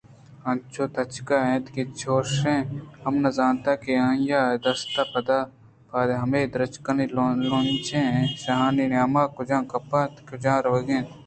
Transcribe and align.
آ 0.47 0.47
انچو 0.51 0.83
تچگ 0.95 1.29
ءَ 1.35 1.39
اَت 1.51 1.65
کہ 1.73 1.83
چُش 1.99 2.31
ہم 3.03 3.13
نہ 3.23 3.29
زانتے 3.37 3.73
کہ 3.83 3.93
آ 4.07 4.09
ئی 4.19 4.27
ءِ 4.41 4.61
دست 4.63 4.95
ءُ 5.01 5.11
پاد 5.91 6.09
ہمے 6.21 6.41
درٛچکانی 6.53 7.05
لونجانیں 7.15 8.23
شاہانی 8.41 8.85
نیام 8.91 9.15
ءَ 9.21 9.33
کُجا 9.35 9.57
کپگ 9.71 9.93
ءَ 9.99 10.03
اَنت 10.03 10.15
ءُ 10.17 10.21
آ 10.25 10.27
کُجا 10.29 10.53
رَوَگ 10.63 10.89
ءَ 10.91 10.95
اِنت 10.97 11.09